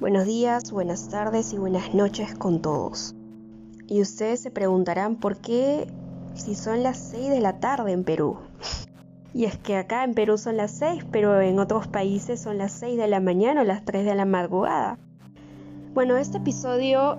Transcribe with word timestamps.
Buenos 0.00 0.26
días, 0.26 0.70
buenas 0.70 1.08
tardes 1.08 1.52
y 1.52 1.56
buenas 1.56 1.94
noches 1.94 2.34
con 2.34 2.60
todos. 2.60 3.14
Y 3.86 4.00
ustedes 4.00 4.40
se 4.40 4.50
preguntarán 4.50 5.16
por 5.16 5.38
qué 5.38 5.86
si 6.34 6.54
son 6.54 6.82
las 6.82 6.98
6 6.98 7.30
de 7.30 7.40
la 7.40 7.58
tarde 7.58 7.92
en 7.92 8.04
Perú. 8.04 8.36
Y 9.32 9.46
es 9.46 9.56
que 9.56 9.76
acá 9.76 10.04
en 10.04 10.14
Perú 10.14 10.38
son 10.38 10.56
las 10.56 10.72
6, 10.72 11.04
pero 11.10 11.40
en 11.40 11.58
otros 11.58 11.88
países 11.88 12.40
son 12.40 12.58
las 12.58 12.72
6 12.72 12.96
de 12.96 13.08
la 13.08 13.20
mañana 13.20 13.62
o 13.62 13.64
las 13.64 13.84
3 13.84 14.04
de 14.04 14.14
la 14.14 14.24
madrugada. 14.24 14.98
Bueno, 15.94 16.16
este 16.16 16.38
episodio 16.38 17.18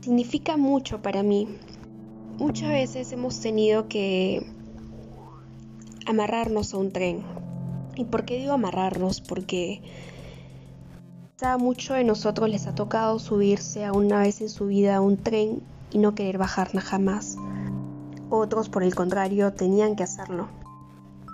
significa 0.00 0.56
mucho 0.56 1.00
para 1.00 1.22
mí. 1.22 1.48
Muchas 2.38 2.70
veces 2.70 3.12
hemos 3.12 3.40
tenido 3.40 3.88
que 3.88 4.46
amarrarnos 6.10 6.74
a 6.74 6.78
un 6.78 6.92
tren. 6.92 7.22
¿Y 7.96 8.04
por 8.04 8.24
qué 8.24 8.38
digo 8.38 8.52
amarrarnos? 8.52 9.20
Porque 9.20 9.82
a 11.40 11.56
mucho 11.56 11.94
de 11.94 12.04
nosotros 12.04 12.48
les 12.50 12.66
ha 12.66 12.74
tocado 12.74 13.18
subirse 13.18 13.84
a 13.84 13.92
una 13.92 14.20
vez 14.20 14.40
en 14.40 14.48
su 14.48 14.66
vida 14.66 14.96
a 14.96 15.00
un 15.00 15.16
tren 15.16 15.62
y 15.90 15.98
no 15.98 16.14
querer 16.14 16.36
bajar 16.36 16.68
jamás. 16.78 17.36
Otros, 18.28 18.68
por 18.68 18.82
el 18.82 18.94
contrario, 18.94 19.52
tenían 19.52 19.96
que 19.96 20.02
hacerlo, 20.02 20.48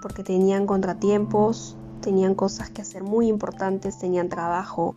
porque 0.01 0.23
tenían 0.23 0.67
contratiempos, 0.67 1.77
tenían 2.01 2.35
cosas 2.35 2.71
que 2.71 2.83
hacer 2.83 3.03
muy 3.03 3.29
importantes, 3.29 3.99
tenían 3.99 4.29
trabajo, 4.29 4.97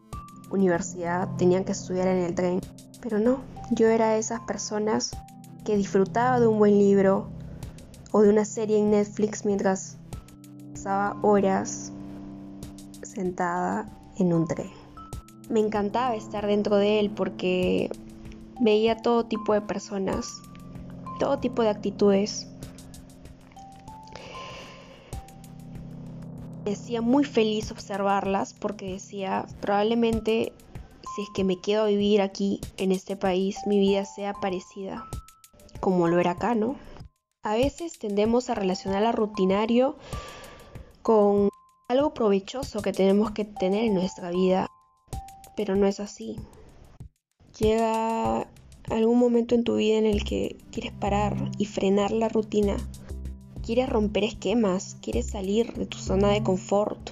universidad, 0.51 1.29
tenían 1.37 1.63
que 1.63 1.71
estudiar 1.71 2.07
en 2.07 2.23
el 2.23 2.35
tren. 2.35 2.61
Pero 3.01 3.19
no, 3.19 3.39
yo 3.71 3.87
era 3.87 4.09
de 4.09 4.19
esas 4.19 4.41
personas 4.41 5.11
que 5.65 5.75
disfrutaba 5.75 6.39
de 6.39 6.47
un 6.47 6.59
buen 6.59 6.77
libro 6.77 7.29
o 8.11 8.21
de 8.21 8.29
una 8.29 8.45
serie 8.45 8.79
en 8.79 8.91
Netflix 8.91 9.45
mientras 9.45 9.97
pasaba 10.73 11.17
horas 11.21 11.91
sentada 13.03 13.89
en 14.17 14.33
un 14.33 14.47
tren. 14.47 14.71
Me 15.49 15.59
encantaba 15.59 16.15
estar 16.15 16.45
dentro 16.45 16.77
de 16.77 16.99
él 16.99 17.09
porque 17.09 17.89
veía 18.59 18.97
todo 18.97 19.25
tipo 19.25 19.53
de 19.53 19.61
personas, 19.61 20.41
todo 21.19 21.39
tipo 21.39 21.63
de 21.63 21.69
actitudes. 21.69 22.47
Decía 26.65 27.01
muy 27.01 27.23
feliz 27.23 27.71
observarlas 27.71 28.53
porque 28.53 28.93
decía, 28.93 29.45
probablemente 29.59 30.53
si 31.15 31.23
es 31.23 31.29
que 31.33 31.43
me 31.43 31.59
quedo 31.59 31.83
a 31.83 31.87
vivir 31.87 32.21
aquí 32.21 32.61
en 32.77 32.91
este 32.91 33.15
país, 33.15 33.57
mi 33.65 33.79
vida 33.79 34.05
sea 34.05 34.33
parecida 34.33 35.05
como 35.79 36.07
lo 36.07 36.19
era 36.19 36.31
acá, 36.31 36.55
¿no? 36.55 36.75
A 37.41 37.55
veces 37.55 37.97
tendemos 37.97 38.49
a 38.49 38.53
relacionar 38.53 39.01
lo 39.01 39.13
rutinario 39.13 39.95
con 41.01 41.47
algo 41.87 42.13
provechoso 42.13 42.81
que 42.81 42.91
tenemos 42.91 43.31
que 43.31 43.45
tener 43.45 43.85
en 43.85 43.93
nuestra 43.93 44.29
vida, 44.29 44.67
pero 45.55 45.77
no 45.77 45.87
es 45.87 46.01
así. 46.01 46.35
Llega 47.57 48.45
algún 48.89 49.19
momento 49.19 49.55
en 49.55 49.63
tu 49.63 49.77
vida 49.77 49.97
en 49.97 50.05
el 50.05 50.25
que 50.25 50.57
quieres 50.73 50.91
parar 50.91 51.49
y 51.57 51.63
frenar 51.63 52.11
la 52.11 52.27
rutina. 52.27 52.75
Quieres 53.65 53.87
romper 53.87 54.25
esquemas, 54.25 54.97
quieres 55.01 55.29
salir 55.29 55.73
de 55.75 55.85
tu 55.85 55.97
zona 55.97 56.31
de 56.31 56.43
confort. 56.43 57.11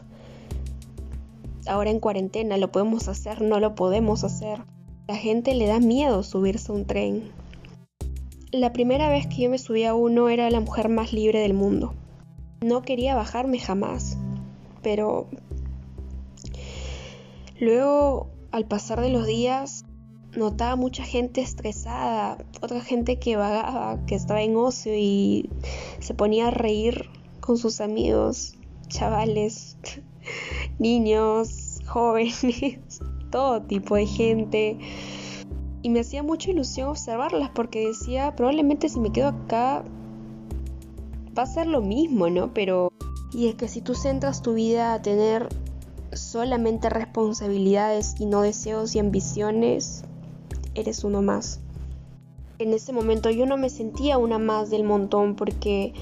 Ahora 1.67 1.89
en 1.89 2.01
cuarentena 2.01 2.57
lo 2.57 2.69
podemos 2.69 3.07
hacer, 3.07 3.41
no 3.41 3.61
lo 3.61 3.75
podemos 3.75 4.25
hacer. 4.25 4.65
La 5.07 5.15
gente 5.15 5.55
le 5.55 5.67
da 5.67 5.79
miedo 5.79 6.21
subirse 6.21 6.73
a 6.73 6.75
un 6.75 6.85
tren. 6.85 7.31
La 8.57 8.73
primera 8.73 9.07
vez 9.07 9.27
que 9.27 9.43
yo 9.43 9.51
me 9.51 9.59
subí 9.59 9.83
a 9.83 9.93
uno 9.93 10.29
era 10.29 10.49
la 10.49 10.59
mujer 10.59 10.89
más 10.89 11.13
libre 11.13 11.41
del 11.41 11.53
mundo. 11.53 11.93
No 12.65 12.81
quería 12.81 13.13
bajarme 13.13 13.59
jamás, 13.59 14.17
pero 14.81 15.27
luego 17.59 18.31
al 18.51 18.65
pasar 18.65 19.01
de 19.01 19.11
los 19.11 19.27
días 19.27 19.85
notaba 20.35 20.75
mucha 20.75 21.03
gente 21.03 21.39
estresada, 21.41 22.39
otra 22.59 22.81
gente 22.81 23.19
que 23.19 23.35
vagaba, 23.35 24.03
que 24.07 24.15
estaba 24.15 24.41
en 24.41 24.55
ocio 24.55 24.95
y 24.95 25.51
se 25.99 26.15
ponía 26.15 26.47
a 26.47 26.51
reír 26.51 27.11
con 27.41 27.59
sus 27.59 27.79
amigos, 27.79 28.55
chavales, 28.87 29.77
niños, 30.79 31.79
jóvenes, 31.85 32.41
todo 33.29 33.61
tipo 33.61 33.93
de 33.93 34.07
gente. 34.07 34.79
Y 35.81 35.89
me 35.89 36.01
hacía 36.01 36.23
mucha 36.23 36.51
ilusión 36.51 36.89
observarlas 36.89 37.51
porque 37.51 37.87
decía, 37.87 38.35
probablemente 38.35 38.89
si 38.89 38.99
me 38.99 39.11
quedo 39.11 39.29
acá 39.29 39.83
va 41.37 41.43
a 41.43 41.47
ser 41.47 41.67
lo 41.67 41.81
mismo, 41.81 42.29
¿no? 42.29 42.53
Pero... 42.53 42.91
Y 43.33 43.47
es 43.47 43.55
que 43.55 43.67
si 43.67 43.81
tú 43.81 43.93
centras 43.93 44.41
tu 44.41 44.53
vida 44.53 44.93
a 44.93 45.01
tener 45.01 45.49
solamente 46.13 46.89
responsabilidades 46.89 48.15
y 48.19 48.25
no 48.25 48.41
deseos 48.41 48.95
y 48.95 48.99
ambiciones, 48.99 50.03
eres 50.75 51.03
uno 51.03 51.21
más. 51.21 51.59
En 52.59 52.73
ese 52.73 52.93
momento 52.93 53.29
yo 53.29 53.45
no 53.45 53.57
me 53.57 53.69
sentía 53.69 54.17
una 54.17 54.39
más 54.39 54.69
del 54.69 54.83
montón 54.83 55.35
porque 55.35 55.93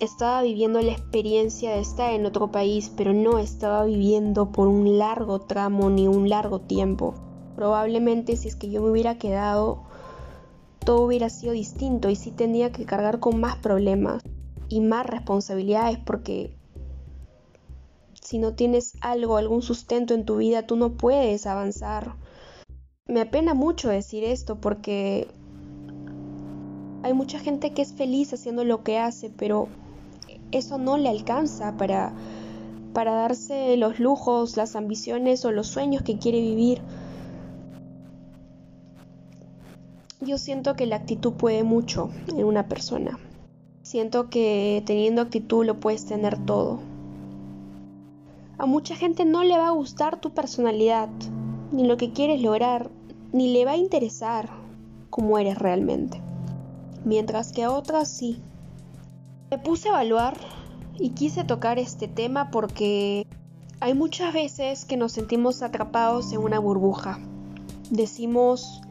estaba 0.00 0.42
viviendo 0.42 0.80
la 0.80 0.92
experiencia 0.92 1.72
de 1.72 1.80
estar 1.80 2.12
en 2.12 2.26
otro 2.26 2.50
país, 2.50 2.90
pero 2.96 3.12
no 3.12 3.38
estaba 3.38 3.84
viviendo 3.84 4.50
por 4.50 4.68
un 4.68 4.98
largo 4.98 5.40
tramo 5.40 5.90
ni 5.90 6.08
un 6.08 6.28
largo 6.28 6.60
tiempo. 6.60 7.14
Probablemente 7.58 8.36
si 8.36 8.46
es 8.46 8.54
que 8.54 8.70
yo 8.70 8.80
me 8.80 8.90
hubiera 8.90 9.18
quedado, 9.18 9.82
todo 10.84 11.02
hubiera 11.02 11.28
sido 11.28 11.52
distinto 11.52 12.08
y 12.08 12.14
sí 12.14 12.30
tendría 12.30 12.70
que 12.70 12.84
cargar 12.84 13.18
con 13.18 13.40
más 13.40 13.56
problemas 13.56 14.22
y 14.68 14.80
más 14.80 15.04
responsabilidades 15.04 15.98
porque 15.98 16.54
si 18.22 18.38
no 18.38 18.54
tienes 18.54 18.94
algo, 19.00 19.38
algún 19.38 19.62
sustento 19.62 20.14
en 20.14 20.24
tu 20.24 20.36
vida, 20.36 20.68
tú 20.68 20.76
no 20.76 20.92
puedes 20.92 21.46
avanzar 21.46 22.14
me 23.08 23.22
apena 23.22 23.54
mucho 23.54 23.88
decir 23.88 24.22
esto 24.22 24.60
porque 24.60 25.26
hay 27.02 27.14
mucha 27.14 27.38
gente 27.38 27.72
que 27.72 27.80
es 27.80 27.94
feliz 27.94 28.32
haciendo 28.34 28.64
lo 28.64 28.84
que 28.84 28.98
hace, 28.98 29.30
pero 29.30 29.68
eso 30.52 30.76
no 30.76 30.98
le 30.98 31.08
alcanza 31.08 31.76
para, 31.78 32.12
para 32.92 33.14
darse 33.14 33.76
los 33.78 33.98
lujos, 33.98 34.58
las 34.58 34.76
ambiciones 34.76 35.44
o 35.46 35.52
los 35.52 35.68
sueños 35.68 36.02
que 36.02 36.18
quiere 36.18 36.40
vivir. 36.40 36.82
Yo 40.20 40.36
siento 40.36 40.74
que 40.74 40.86
la 40.86 40.96
actitud 40.96 41.34
puede 41.34 41.62
mucho 41.62 42.10
en 42.36 42.44
una 42.44 42.66
persona. 42.66 43.18
Siento 43.82 44.28
que 44.28 44.82
teniendo 44.84 45.22
actitud 45.22 45.64
lo 45.64 45.78
puedes 45.78 46.06
tener 46.06 46.44
todo. 46.44 46.80
A 48.58 48.66
mucha 48.66 48.96
gente 48.96 49.24
no 49.24 49.44
le 49.44 49.56
va 49.56 49.68
a 49.68 49.72
gustar 49.72 50.20
tu 50.20 50.30
personalidad, 50.30 51.08
ni 51.70 51.86
lo 51.86 51.96
que 51.96 52.12
quieres 52.12 52.42
lograr, 52.42 52.90
ni 53.32 53.52
le 53.52 53.64
va 53.64 53.72
a 53.72 53.76
interesar 53.76 54.50
cómo 55.08 55.38
eres 55.38 55.56
realmente. 55.56 56.20
Mientras 57.04 57.52
que 57.52 57.62
a 57.62 57.70
otras 57.70 58.08
sí. 58.08 58.40
Me 59.52 59.58
puse 59.58 59.88
a 59.88 59.92
evaluar 59.92 60.36
y 60.98 61.10
quise 61.10 61.44
tocar 61.44 61.78
este 61.78 62.08
tema 62.08 62.50
porque 62.50 63.24
hay 63.78 63.94
muchas 63.94 64.34
veces 64.34 64.84
que 64.84 64.96
nos 64.96 65.12
sentimos 65.12 65.62
atrapados 65.62 66.32
en 66.32 66.40
una 66.40 66.58
burbuja. 66.58 67.20
Decimos, 67.90 68.82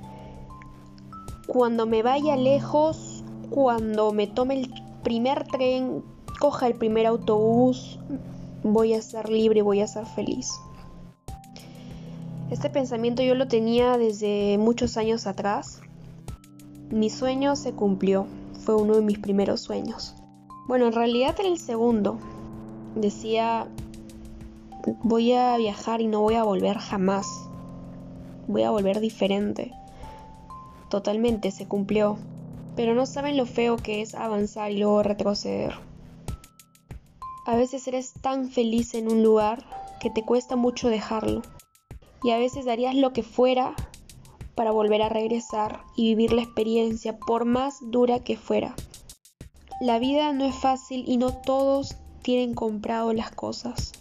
cuando 1.47 1.87
me 1.87 2.03
vaya 2.03 2.35
lejos, 2.35 3.23
cuando 3.49 4.11
me 4.11 4.27
tome 4.27 4.61
el 4.61 4.73
primer 5.03 5.47
tren, 5.47 6.03
coja 6.39 6.67
el 6.67 6.75
primer 6.75 7.07
autobús, 7.07 7.99
voy 8.63 8.93
a 8.93 9.01
ser 9.01 9.29
libre, 9.29 9.61
voy 9.61 9.79
a 9.81 9.87
ser 9.87 10.05
feliz. 10.05 10.51
Este 12.51 12.69
pensamiento 12.69 13.23
yo 13.23 13.35
lo 13.35 13.47
tenía 13.47 13.97
desde 13.97 14.57
muchos 14.57 14.97
años 14.97 15.27
atrás. 15.27 15.81
Mi 16.89 17.09
sueño 17.09 17.55
se 17.55 17.73
cumplió, 17.73 18.25
fue 18.63 18.75
uno 18.75 18.95
de 18.95 19.01
mis 19.01 19.19
primeros 19.19 19.61
sueños. 19.61 20.15
Bueno, 20.67 20.87
en 20.87 20.93
realidad 20.93 21.35
era 21.39 21.47
el 21.47 21.57
segundo. 21.57 22.17
Decía, 22.95 23.67
voy 25.03 25.33
a 25.33 25.57
viajar 25.57 26.01
y 26.01 26.07
no 26.07 26.21
voy 26.21 26.35
a 26.35 26.43
volver 26.43 26.77
jamás. 26.77 27.27
Voy 28.47 28.63
a 28.63 28.71
volver 28.71 28.99
diferente. 28.99 29.73
Totalmente, 30.89 31.51
se 31.51 31.67
cumplió. 31.67 32.17
Pero 32.75 32.93
no 32.93 33.05
saben 33.05 33.37
lo 33.37 33.45
feo 33.45 33.77
que 33.77 34.01
es 34.01 34.15
avanzar 34.15 34.71
y 34.71 34.77
luego 34.77 35.03
retroceder. 35.03 35.73
A 37.45 37.55
veces 37.55 37.87
eres 37.87 38.13
tan 38.13 38.49
feliz 38.49 38.93
en 38.93 39.09
un 39.09 39.23
lugar 39.23 39.65
que 39.99 40.09
te 40.09 40.23
cuesta 40.23 40.55
mucho 40.55 40.89
dejarlo 40.89 41.41
y 42.23 42.31
a 42.31 42.37
veces 42.37 42.65
darías 42.65 42.95
lo 42.95 43.13
que 43.13 43.23
fuera 43.23 43.73
para 44.55 44.71
volver 44.71 45.01
a 45.01 45.09
regresar 45.09 45.81
y 45.95 46.09
vivir 46.09 46.33
la 46.33 46.41
experiencia 46.41 47.17
por 47.17 47.45
más 47.45 47.77
dura 47.81 48.23
que 48.23 48.37
fuera. 48.37 48.75
La 49.79 49.99
vida 49.99 50.33
no 50.33 50.45
es 50.45 50.55
fácil 50.55 51.03
y 51.07 51.17
no 51.17 51.31
todos 51.31 51.95
tienen 52.23 52.53
comprado 52.55 53.13
las 53.13 53.31
cosas. 53.31 53.93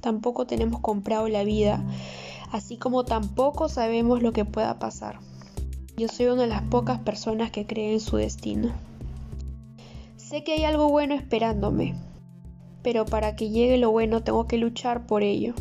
Tampoco 0.00 0.46
tenemos 0.46 0.80
comprado 0.80 1.28
la 1.28 1.42
vida, 1.42 1.82
así 2.52 2.76
como 2.76 3.04
tampoco 3.04 3.68
sabemos 3.68 4.22
lo 4.22 4.32
que 4.32 4.44
pueda 4.44 4.78
pasar. 4.78 5.18
Yo 5.96 6.08
soy 6.08 6.26
una 6.26 6.42
de 6.42 6.48
las 6.48 6.62
pocas 6.62 6.98
personas 6.98 7.50
que 7.50 7.66
cree 7.66 7.94
en 7.94 8.00
su 8.00 8.16
destino. 8.16 8.72
Sé 10.16 10.44
que 10.44 10.52
hay 10.52 10.64
algo 10.64 10.90
bueno 10.90 11.14
esperándome, 11.14 11.94
pero 12.82 13.06
para 13.06 13.34
que 13.34 13.48
llegue 13.48 13.78
lo 13.78 13.90
bueno 13.90 14.22
tengo 14.22 14.46
que 14.46 14.58
luchar 14.58 15.06
por 15.06 15.22
ello. 15.22 15.54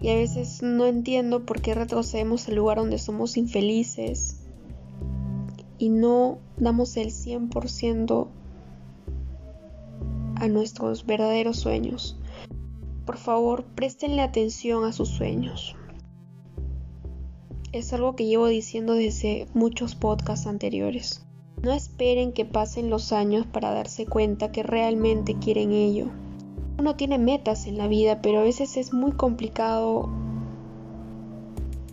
Y 0.00 0.10
a 0.10 0.16
veces 0.16 0.62
no 0.62 0.86
entiendo 0.86 1.46
por 1.46 1.60
qué 1.62 1.74
retrocedemos 1.74 2.48
al 2.48 2.56
lugar 2.56 2.78
donde 2.78 2.98
somos 2.98 3.36
infelices 3.36 4.40
y 5.78 5.90
no 5.90 6.38
damos 6.56 6.96
el 6.96 7.08
100% 7.08 8.28
a 10.36 10.48
nuestros 10.48 11.06
verdaderos 11.06 11.58
sueños. 11.58 12.18
Por 13.04 13.18
favor, 13.18 13.64
préstenle 13.64 14.22
atención 14.22 14.84
a 14.84 14.92
sus 14.92 15.08
sueños. 15.08 15.75
Es 17.76 17.92
algo 17.92 18.16
que 18.16 18.24
llevo 18.24 18.46
diciendo 18.46 18.94
desde 18.94 19.48
muchos 19.52 19.94
podcasts 19.94 20.46
anteriores. 20.46 21.26
No 21.62 21.74
esperen 21.74 22.32
que 22.32 22.46
pasen 22.46 22.88
los 22.88 23.12
años 23.12 23.44
para 23.44 23.70
darse 23.70 24.06
cuenta 24.06 24.50
que 24.50 24.62
realmente 24.62 25.36
quieren 25.38 25.72
ello. 25.72 26.06
Uno 26.78 26.96
tiene 26.96 27.18
metas 27.18 27.66
en 27.66 27.76
la 27.76 27.86
vida, 27.86 28.22
pero 28.22 28.38
a 28.38 28.44
veces 28.44 28.78
es 28.78 28.94
muy 28.94 29.12
complicado 29.12 30.08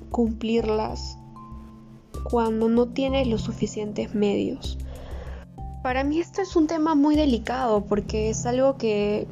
cumplirlas 0.10 1.18
cuando 2.32 2.70
no 2.70 2.88
tienes 2.88 3.28
los 3.28 3.42
suficientes 3.42 4.16
medios. 4.16 4.78
Para 5.84 6.06
mí 6.06 6.18
esto 6.18 6.42
es 6.42 6.56
un 6.56 6.68
tema 6.68 6.96
muy 6.96 7.18
delicado 7.18 7.84
porque 7.84 8.30
es 8.30 8.46
algo 8.46 8.78
que 8.78 9.28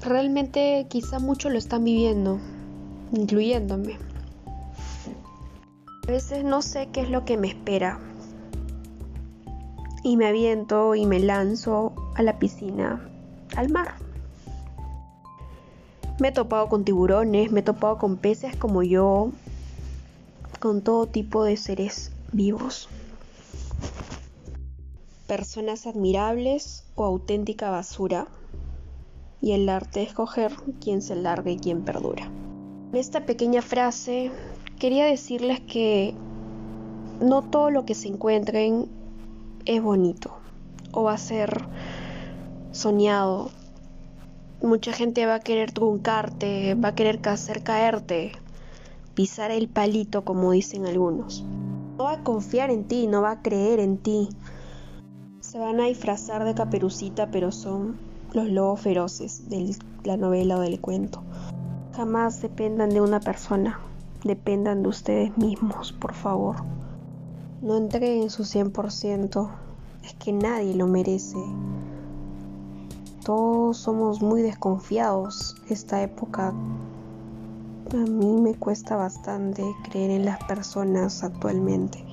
realmente 0.00 0.86
quizá 0.88 1.18
muchos 1.18 1.52
lo 1.52 1.58
están 1.58 1.84
viviendo, 1.84 2.40
incluyéndome. 3.12 4.11
A 6.08 6.10
veces 6.10 6.42
no 6.42 6.62
sé 6.62 6.88
qué 6.92 7.02
es 7.02 7.10
lo 7.10 7.24
que 7.24 7.36
me 7.36 7.46
espera. 7.48 8.00
Y 10.02 10.16
me 10.16 10.26
aviento 10.26 10.96
y 10.96 11.06
me 11.06 11.20
lanzo 11.20 11.92
a 12.16 12.22
la 12.22 12.40
piscina, 12.40 13.08
al 13.54 13.70
mar. 13.70 13.94
Me 16.18 16.28
he 16.28 16.32
topado 16.32 16.68
con 16.68 16.84
tiburones, 16.84 17.52
me 17.52 17.60
he 17.60 17.62
topado 17.62 17.98
con 17.98 18.16
peces 18.16 18.56
como 18.56 18.82
yo, 18.82 19.30
con 20.58 20.82
todo 20.82 21.06
tipo 21.06 21.44
de 21.44 21.56
seres 21.56 22.10
vivos. 22.32 22.88
Personas 25.28 25.86
admirables 25.86 26.84
o 26.96 27.04
auténtica 27.04 27.70
basura 27.70 28.26
y 29.40 29.52
el 29.52 29.68
arte 29.68 30.00
de 30.00 30.06
escoger 30.06 30.52
quién 30.80 31.00
se 31.00 31.14
larga 31.14 31.52
y 31.52 31.58
quién 31.58 31.82
perdura. 31.82 32.28
Esta 32.92 33.24
pequeña 33.24 33.62
frase 33.62 34.30
quería 34.82 35.06
decirles 35.06 35.60
que 35.60 36.12
no 37.20 37.42
todo 37.42 37.70
lo 37.70 37.84
que 37.84 37.94
se 37.94 38.08
encuentren 38.08 38.88
es 39.64 39.80
bonito 39.80 40.32
o 40.90 41.04
va 41.04 41.12
a 41.12 41.18
ser 41.18 41.68
soñado. 42.72 43.52
Mucha 44.60 44.92
gente 44.92 45.24
va 45.24 45.36
a 45.36 45.40
querer 45.40 45.70
truncarte, 45.70 46.74
va 46.74 46.88
a 46.88 46.94
querer 46.96 47.20
hacer 47.28 47.62
caerte, 47.62 48.32
pisar 49.14 49.52
el 49.52 49.68
palito 49.68 50.24
como 50.24 50.50
dicen 50.50 50.84
algunos. 50.84 51.44
No 51.96 52.02
va 52.02 52.14
a 52.14 52.24
confiar 52.24 52.70
en 52.70 52.82
ti, 52.82 53.06
no 53.06 53.22
va 53.22 53.30
a 53.30 53.42
creer 53.42 53.78
en 53.78 53.98
ti. 53.98 54.30
Se 55.38 55.60
van 55.60 55.78
a 55.78 55.86
disfrazar 55.86 56.42
de 56.42 56.54
caperucita, 56.54 57.30
pero 57.30 57.52
son 57.52 58.00
los 58.32 58.48
lobos 58.48 58.80
feroces 58.80 59.48
de 59.48 59.76
la 60.02 60.16
novela 60.16 60.56
o 60.56 60.60
del 60.60 60.80
cuento. 60.80 61.22
Jamás 61.94 62.42
dependan 62.42 62.90
de 62.90 63.00
una 63.00 63.20
persona, 63.20 63.78
dependan 64.24 64.82
de 64.82 64.88
ustedes 64.88 65.36
mismos, 65.36 65.92
por 65.92 66.14
favor. 66.14 66.56
No 67.60 67.76
entreguen 67.76 68.30
su 68.30 68.44
100%, 68.44 69.50
es 70.04 70.14
que 70.14 70.32
nadie 70.32 70.74
lo 70.74 70.86
merece. 70.86 71.38
Todos 73.24 73.76
somos 73.76 74.20
muy 74.20 74.42
desconfiados 74.42 75.56
esta 75.68 76.02
época. 76.02 76.48
A 76.48 77.96
mí 77.96 78.40
me 78.40 78.54
cuesta 78.54 78.96
bastante 78.96 79.64
creer 79.88 80.10
en 80.10 80.24
las 80.24 80.42
personas 80.44 81.22
actualmente. 81.22 82.04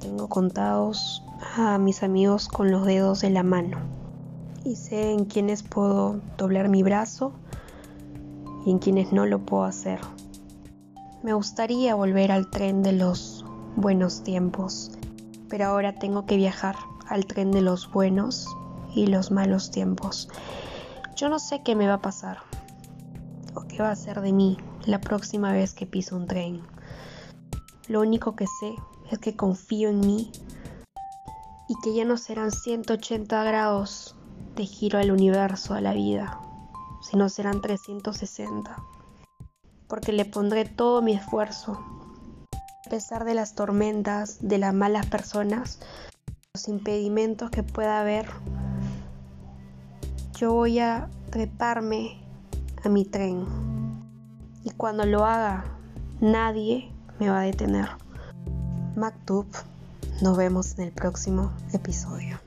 Tengo 0.00 0.28
contados 0.28 1.22
a 1.56 1.78
mis 1.78 2.02
amigos 2.02 2.48
con 2.48 2.70
los 2.70 2.84
dedos 2.84 3.20
de 3.20 3.30
la 3.30 3.42
mano 3.42 3.78
y 4.64 4.76
sé 4.76 5.12
en 5.12 5.26
quienes 5.26 5.62
puedo 5.62 6.20
doblar 6.38 6.68
mi 6.68 6.82
brazo 6.82 7.32
y 8.64 8.70
en 8.70 8.78
quienes 8.78 9.12
no 9.12 9.26
lo 9.26 9.40
puedo 9.40 9.64
hacer. 9.64 10.00
Me 11.24 11.32
gustaría 11.32 11.94
volver 11.94 12.30
al 12.30 12.50
tren 12.50 12.82
de 12.82 12.92
los 12.92 13.46
buenos 13.76 14.22
tiempos, 14.24 14.90
pero 15.48 15.64
ahora 15.64 15.94
tengo 15.94 16.26
que 16.26 16.36
viajar 16.36 16.76
al 17.08 17.24
tren 17.24 17.50
de 17.50 17.62
los 17.62 17.90
buenos 17.90 18.46
y 18.94 19.06
los 19.06 19.30
malos 19.30 19.70
tiempos. 19.70 20.28
Yo 21.16 21.30
no 21.30 21.38
sé 21.38 21.62
qué 21.64 21.76
me 21.76 21.88
va 21.88 21.94
a 21.94 22.02
pasar 22.02 22.40
o 23.54 23.62
qué 23.66 23.78
va 23.78 23.90
a 23.90 23.96
ser 23.96 24.20
de 24.20 24.34
mí 24.34 24.58
la 24.84 25.00
próxima 25.00 25.50
vez 25.50 25.72
que 25.72 25.86
piso 25.86 26.14
un 26.14 26.26
tren. 26.26 26.60
Lo 27.88 28.02
único 28.02 28.36
que 28.36 28.44
sé 28.60 28.74
es 29.10 29.18
que 29.18 29.34
confío 29.34 29.88
en 29.88 30.00
mí 30.00 30.30
y 31.70 31.74
que 31.82 31.94
ya 31.94 32.04
no 32.04 32.18
serán 32.18 32.50
180 32.50 33.44
grados 33.44 34.14
de 34.56 34.66
giro 34.66 34.98
al 34.98 35.10
universo, 35.10 35.72
a 35.72 35.80
la 35.80 35.94
vida, 35.94 36.38
sino 37.00 37.30
serán 37.30 37.62
360, 37.62 38.76
porque 39.88 40.12
le 40.12 40.24
pondré 40.24 40.64
todo 40.64 41.02
mi 41.02 41.12
esfuerzo. 41.12 41.80
A 42.86 42.90
pesar 42.90 43.24
de 43.24 43.34
las 43.34 43.54
tormentas, 43.54 44.38
de 44.40 44.58
las 44.58 44.74
malas 44.74 45.06
personas, 45.06 45.80
los 46.52 46.68
impedimentos 46.68 47.50
que 47.50 47.62
pueda 47.62 48.00
haber, 48.00 48.26
yo 50.34 50.52
voy 50.52 50.78
a 50.78 51.08
treparme 51.30 52.18
a 52.84 52.88
mi 52.88 53.04
tren. 53.04 53.46
Y 54.62 54.70
cuando 54.70 55.04
lo 55.06 55.24
haga, 55.24 55.64
nadie 56.20 56.90
me 57.18 57.30
va 57.30 57.40
a 57.40 57.44
detener. 57.44 57.88
Maktub, 58.96 59.46
nos 60.22 60.36
vemos 60.36 60.78
en 60.78 60.84
el 60.84 60.92
próximo 60.92 61.52
episodio. 61.72 62.43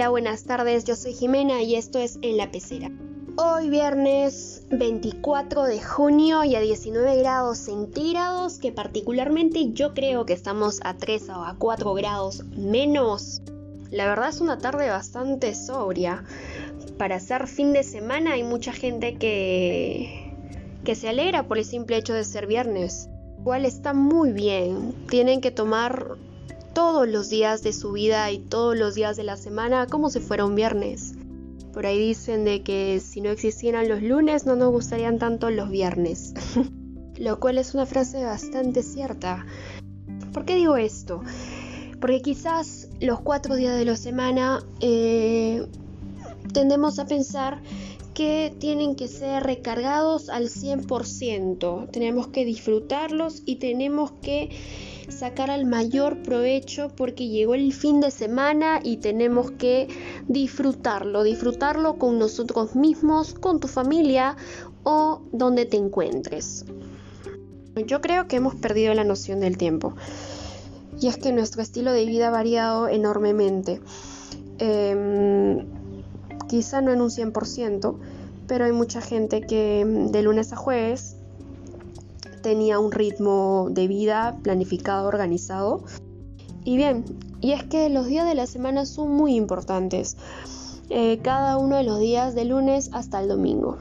Hola, 0.00 0.08
buenas 0.08 0.44
tardes, 0.44 0.84
yo 0.84 0.96
soy 0.96 1.12
Jimena 1.12 1.60
y 1.60 1.74
esto 1.74 1.98
es 1.98 2.18
En 2.22 2.38
la 2.38 2.50
Pecera. 2.50 2.90
Hoy 3.36 3.68
viernes 3.68 4.62
24 4.70 5.64
de 5.64 5.78
junio 5.78 6.42
y 6.42 6.54
a 6.54 6.60
19 6.60 7.18
grados 7.18 7.58
centígrados, 7.58 8.58
que 8.58 8.72
particularmente 8.72 9.72
yo 9.74 9.92
creo 9.92 10.24
que 10.24 10.32
estamos 10.32 10.80
a 10.84 10.96
3 10.96 11.28
o 11.28 11.44
a 11.44 11.54
4 11.58 11.92
grados 11.92 12.46
menos. 12.56 13.42
La 13.90 14.06
verdad 14.06 14.30
es 14.30 14.40
una 14.40 14.56
tarde 14.56 14.88
bastante 14.88 15.54
sobria. 15.54 16.24
Para 16.96 17.16
hacer 17.16 17.46
fin 17.46 17.74
de 17.74 17.82
semana 17.82 18.32
hay 18.32 18.42
mucha 18.42 18.72
gente 18.72 19.18
que, 19.18 20.32
que 20.82 20.94
se 20.94 21.10
alegra 21.10 21.46
por 21.46 21.58
el 21.58 21.66
simple 21.66 21.98
hecho 21.98 22.14
de 22.14 22.24
ser 22.24 22.46
viernes. 22.46 23.10
Igual 23.38 23.66
está 23.66 23.92
muy 23.92 24.32
bien. 24.32 24.94
Tienen 25.10 25.42
que 25.42 25.50
tomar 25.50 26.16
todos 26.80 27.06
los 27.06 27.28
días 27.28 27.62
de 27.62 27.74
su 27.74 27.92
vida 27.92 28.30
y 28.30 28.38
todos 28.38 28.74
los 28.74 28.94
días 28.94 29.14
de 29.18 29.22
la 29.22 29.36
semana 29.36 29.86
como 29.86 30.08
si 30.08 30.18
fuera 30.18 30.46
un 30.46 30.54
viernes. 30.54 31.12
Por 31.74 31.84
ahí 31.84 31.98
dicen 31.98 32.46
de 32.46 32.62
que 32.62 33.02
si 33.04 33.20
no 33.20 33.28
existieran 33.28 33.86
los 33.86 34.00
lunes 34.00 34.46
no 34.46 34.56
nos 34.56 34.70
gustarían 34.70 35.18
tanto 35.18 35.50
los 35.50 35.68
viernes. 35.68 36.32
Lo 37.18 37.38
cual 37.38 37.58
es 37.58 37.74
una 37.74 37.84
frase 37.84 38.24
bastante 38.24 38.82
cierta. 38.82 39.44
¿Por 40.32 40.46
qué 40.46 40.54
digo 40.54 40.78
esto? 40.78 41.20
Porque 42.00 42.22
quizás 42.22 42.88
los 42.98 43.20
cuatro 43.20 43.56
días 43.56 43.76
de 43.76 43.84
la 43.84 43.96
semana 43.96 44.64
eh, 44.80 45.66
tendemos 46.54 46.98
a 46.98 47.04
pensar 47.04 47.60
que 48.14 48.54
tienen 48.58 48.96
que 48.96 49.06
ser 49.06 49.42
recargados 49.42 50.30
al 50.30 50.48
100%. 50.48 51.90
Tenemos 51.90 52.28
que 52.28 52.46
disfrutarlos 52.46 53.42
y 53.44 53.56
tenemos 53.56 54.12
que 54.22 54.48
sacar 55.10 55.50
al 55.50 55.66
mayor 55.66 56.22
provecho 56.22 56.90
porque 56.96 57.28
llegó 57.28 57.54
el 57.54 57.72
fin 57.72 58.00
de 58.00 58.10
semana 58.10 58.80
y 58.82 58.98
tenemos 58.98 59.50
que 59.52 59.88
disfrutarlo, 60.28 61.22
disfrutarlo 61.22 61.96
con 61.96 62.18
nosotros 62.18 62.74
mismos, 62.74 63.34
con 63.34 63.60
tu 63.60 63.68
familia 63.68 64.36
o 64.82 65.22
donde 65.32 65.66
te 65.66 65.76
encuentres. 65.76 66.64
Yo 67.86 68.00
creo 68.00 68.26
que 68.26 68.36
hemos 68.36 68.54
perdido 68.54 68.94
la 68.94 69.04
noción 69.04 69.40
del 69.40 69.56
tiempo 69.56 69.94
y 71.00 71.06
es 71.06 71.16
que 71.16 71.32
nuestro 71.32 71.62
estilo 71.62 71.92
de 71.92 72.04
vida 72.04 72.28
ha 72.28 72.30
variado 72.30 72.88
enormemente. 72.88 73.80
Em, 74.58 75.66
quizá 76.48 76.80
no 76.82 76.92
en 76.92 77.00
un 77.00 77.10
100%, 77.10 77.98
pero 78.46 78.64
hay 78.64 78.72
mucha 78.72 79.00
gente 79.00 79.40
que 79.40 79.84
de 79.86 80.22
lunes 80.22 80.52
a 80.52 80.56
jueves 80.56 81.16
tenía 82.42 82.78
un 82.78 82.92
ritmo 82.92 83.68
de 83.70 83.88
vida 83.88 84.38
planificado, 84.42 85.08
organizado. 85.08 85.84
Y 86.64 86.76
bien, 86.76 87.04
y 87.40 87.52
es 87.52 87.64
que 87.64 87.88
los 87.88 88.06
días 88.06 88.26
de 88.26 88.34
la 88.34 88.46
semana 88.46 88.84
son 88.86 89.12
muy 89.12 89.34
importantes. 89.34 90.16
Eh, 90.90 91.20
cada 91.22 91.56
uno 91.56 91.76
de 91.76 91.84
los 91.84 92.00
días 92.00 92.34
de 92.34 92.44
lunes 92.44 92.90
hasta 92.92 93.20
el 93.20 93.28
domingo. 93.28 93.78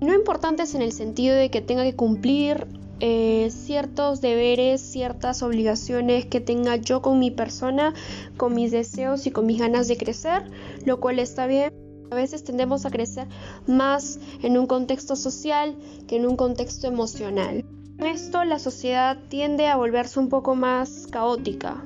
No 0.00 0.14
importantes 0.14 0.74
en 0.74 0.82
el 0.82 0.92
sentido 0.92 1.34
de 1.34 1.50
que 1.50 1.62
tenga 1.62 1.82
que 1.82 1.96
cumplir 1.96 2.66
eh, 3.00 3.48
ciertos 3.50 4.20
deberes, 4.20 4.80
ciertas 4.80 5.42
obligaciones 5.42 6.26
que 6.26 6.40
tenga 6.40 6.76
yo 6.76 7.02
con 7.02 7.18
mi 7.18 7.30
persona, 7.30 7.92
con 8.36 8.54
mis 8.54 8.70
deseos 8.70 9.26
y 9.26 9.30
con 9.30 9.46
mis 9.46 9.58
ganas 9.58 9.88
de 9.88 9.96
crecer, 9.96 10.50
lo 10.84 11.00
cual 11.00 11.18
está 11.18 11.46
bien. 11.46 11.72
A 12.10 12.14
veces 12.14 12.44
tendemos 12.44 12.86
a 12.86 12.90
crecer 12.90 13.26
más 13.66 14.18
en 14.42 14.56
un 14.56 14.66
contexto 14.66 15.16
social 15.16 15.76
que 16.06 16.16
en 16.16 16.26
un 16.26 16.36
contexto 16.36 16.86
emocional. 16.86 17.64
Esto 17.98 18.44
la 18.44 18.58
sociedad 18.58 19.16
tiende 19.28 19.68
a 19.68 19.76
volverse 19.76 20.20
un 20.20 20.28
poco 20.28 20.54
más 20.54 21.06
caótica. 21.10 21.82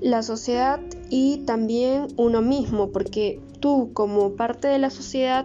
La 0.00 0.22
sociedad 0.22 0.80
y 1.10 1.44
también 1.44 2.08
uno 2.16 2.40
mismo, 2.40 2.90
porque 2.90 3.40
tú 3.60 3.90
como 3.92 4.36
parte 4.36 4.68
de 4.68 4.78
la 4.78 4.88
sociedad 4.88 5.44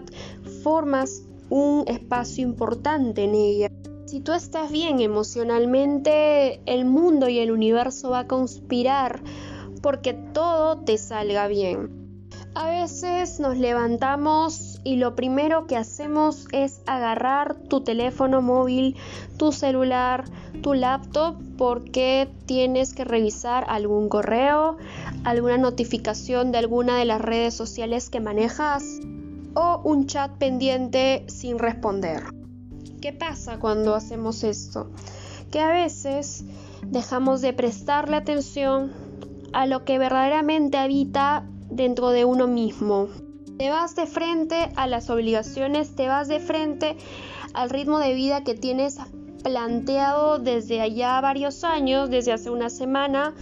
formas 0.63 1.23
un 1.49 1.83
espacio 1.87 2.43
importante 2.43 3.25
en 3.25 3.35
ella. 3.35 3.71
Si 4.05 4.21
tú 4.21 4.31
estás 4.31 4.71
bien 4.71 5.01
emocionalmente, 5.01 6.61
el 6.65 6.85
mundo 6.85 7.27
y 7.27 7.39
el 7.39 7.51
universo 7.51 8.11
va 8.11 8.19
a 8.19 8.27
conspirar 8.27 9.21
porque 9.81 10.13
todo 10.13 10.77
te 10.77 10.97
salga 10.97 11.47
bien. 11.47 12.06
A 12.59 12.65
veces 12.71 13.39
nos 13.39 13.55
levantamos 13.55 14.81
y 14.83 14.95
lo 14.95 15.13
primero 15.13 15.67
que 15.67 15.77
hacemos 15.77 16.47
es 16.51 16.81
agarrar 16.87 17.53
tu 17.53 17.81
teléfono 17.81 18.41
móvil, 18.41 18.95
tu 19.37 19.51
celular, 19.51 20.23
tu 20.63 20.73
laptop 20.73 21.35
porque 21.55 22.27
tienes 22.47 22.95
que 22.95 23.03
revisar 23.03 23.63
algún 23.69 24.09
correo, 24.09 24.77
alguna 25.23 25.59
notificación 25.59 26.51
de 26.51 26.57
alguna 26.57 26.97
de 26.97 27.05
las 27.05 27.21
redes 27.21 27.53
sociales 27.53 28.09
que 28.09 28.21
manejas 28.21 28.83
o 29.53 29.79
un 29.83 30.07
chat 30.07 30.31
pendiente 30.31 31.25
sin 31.27 31.59
responder. 31.59 32.23
¿Qué 33.01 33.13
pasa 33.13 33.59
cuando 33.59 33.93
hacemos 33.93 34.43
esto? 34.43 34.89
Que 35.51 35.59
a 35.59 35.69
veces 35.69 36.43
dejamos 36.87 37.41
de 37.41 37.53
prestarle 37.53 38.15
atención 38.15 38.93
a 39.53 39.67
lo 39.67 39.85
que 39.85 39.99
verdaderamente 39.99 40.79
habita 40.79 41.45
dentro 41.69 42.09
de 42.09 42.25
uno 42.25 42.47
mismo. 42.47 43.07
Te 43.57 43.69
vas 43.69 43.95
de 43.95 44.05
frente 44.05 44.69
a 44.75 44.87
las 44.87 45.09
obligaciones, 45.09 45.95
te 45.95 46.07
vas 46.07 46.27
de 46.27 46.39
frente 46.39 46.97
al 47.53 47.69
ritmo 47.69 47.99
de 47.99 48.13
vida 48.13 48.43
que 48.43 48.53
tienes 48.53 48.97
planteado 49.43 50.39
desde 50.39 50.81
allá 50.81 51.19
varios 51.21 51.63
años, 51.63 52.09
desde 52.09 52.33
hace 52.33 52.49
una 52.49 52.69
semana. 52.69 53.33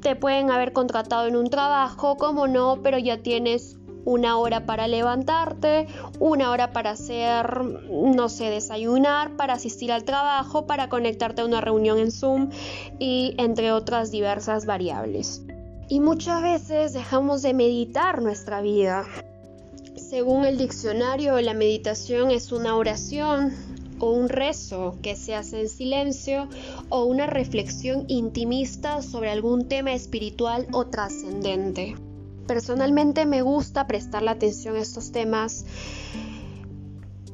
Te 0.00 0.14
pueden 0.14 0.50
haber 0.50 0.72
contratado 0.72 1.26
en 1.26 1.36
un 1.36 1.50
trabajo, 1.50 2.16
como 2.16 2.46
no, 2.46 2.80
pero 2.82 2.98
ya 2.98 3.22
tienes 3.22 3.78
una 4.04 4.38
hora 4.38 4.66
para 4.66 4.86
levantarte, 4.86 5.88
una 6.20 6.50
hora 6.50 6.72
para 6.72 6.90
hacer, 6.90 7.64
no 7.90 8.28
sé, 8.28 8.50
desayunar, 8.50 9.36
para 9.36 9.54
asistir 9.54 9.90
al 9.90 10.04
trabajo, 10.04 10.66
para 10.66 10.88
conectarte 10.88 11.42
a 11.42 11.44
una 11.44 11.60
reunión 11.60 11.98
en 11.98 12.12
Zoom 12.12 12.50
y 13.00 13.34
entre 13.38 13.72
otras 13.72 14.12
diversas 14.12 14.64
variables. 14.64 15.45
Y 15.88 16.00
muchas 16.00 16.42
veces 16.42 16.92
dejamos 16.92 17.42
de 17.42 17.54
meditar 17.54 18.20
nuestra 18.20 18.60
vida. 18.60 19.06
Según 19.96 20.44
el 20.44 20.58
diccionario, 20.58 21.40
la 21.40 21.54
meditación 21.54 22.30
es 22.30 22.50
una 22.50 22.76
oración 22.76 23.54
o 23.98 24.10
un 24.10 24.28
rezo 24.28 24.96
que 25.00 25.16
se 25.16 25.34
hace 25.34 25.60
en 25.60 25.68
silencio 25.68 26.48
o 26.88 27.04
una 27.04 27.26
reflexión 27.26 28.04
intimista 28.08 29.00
sobre 29.00 29.30
algún 29.30 29.68
tema 29.68 29.92
espiritual 29.92 30.66
o 30.72 30.86
trascendente. 30.86 31.94
Personalmente 32.46 33.24
me 33.24 33.42
gusta 33.42 33.86
prestarle 33.86 34.30
atención 34.30 34.76
a 34.76 34.80
estos 34.80 35.12
temas 35.12 35.64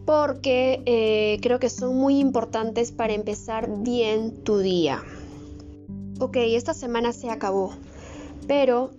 porque 0.05 0.83
eh, 0.87 1.39
creo 1.43 1.59
que 1.59 1.71
son 1.71 1.97
muy 1.97 2.19
importantes 2.19 2.93
para 2.93 3.13
empezar 3.13 3.69
bien 3.83 4.43
tu 4.45 4.59
día. 4.59 5.03
Ok, 6.19 6.37
esta 6.37 6.75
semana 6.75 7.13
se 7.13 7.31
acabó. 7.31 7.73
Pero 8.47 8.91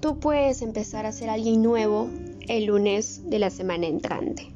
tú 0.00 0.18
puedes 0.18 0.62
empezar 0.62 1.06
a 1.06 1.12
ser 1.12 1.30
alguien 1.30 1.62
nuevo 1.62 2.08
el 2.48 2.66
lunes 2.66 3.22
de 3.28 3.38
la 3.38 3.50
semana 3.50 3.86
entrante. 3.86 4.52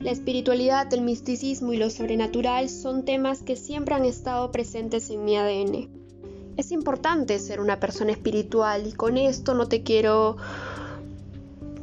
La 0.00 0.12
espiritualidad, 0.12 0.92
el 0.94 1.00
misticismo 1.00 1.72
y 1.72 1.76
lo 1.76 1.90
sobrenatural 1.90 2.68
son 2.68 3.04
temas 3.04 3.42
que 3.42 3.56
siempre 3.56 3.96
han 3.96 4.04
estado 4.04 4.52
presentes 4.52 5.10
en 5.10 5.24
mi 5.24 5.36
ADN. 5.36 5.88
Es 6.56 6.70
importante 6.70 7.38
ser 7.38 7.60
una 7.60 7.80
persona 7.80 8.12
espiritual 8.12 8.86
y 8.86 8.92
con 8.92 9.16
esto 9.16 9.54
no 9.54 9.66
te 9.66 9.82
quiero 9.82 10.36